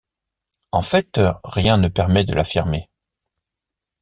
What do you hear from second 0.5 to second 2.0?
En fait, rien ne